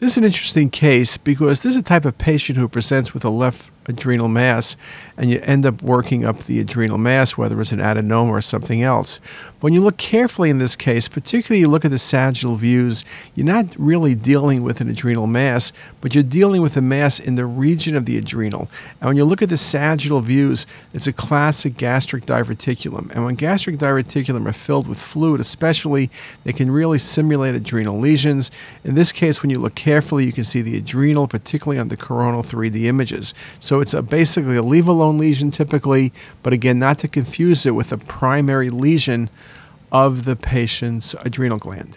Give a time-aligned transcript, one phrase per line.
[0.00, 3.24] This is an interesting case because this is a type of patient who presents with
[3.24, 4.76] a left adrenal mass
[5.16, 8.82] and you end up working up the adrenal mass, whether it's an adenoma or something
[8.82, 9.20] else.
[9.60, 13.04] But When you look carefully in this case, particularly you look at the sagittal views,
[13.34, 17.34] you're not really dealing with an adrenal mass, but you're dealing with a mass in
[17.34, 18.70] the region of the adrenal.
[18.98, 23.10] And when you look at the sagittal views, it's a classic gastric diverticulum.
[23.10, 26.08] And when gastric diverticulum are filled with fluid, especially,
[26.44, 28.50] they can really simulate adrenal lesions.
[28.84, 31.96] In this case, when you look carefully, you can see the adrenal, particularly on the
[31.96, 33.34] coronal 3D images.
[33.78, 37.76] So it's a, basically a leave alone lesion typically, but again, not to confuse it
[37.76, 39.30] with a primary lesion
[39.92, 41.96] of the patient's adrenal gland.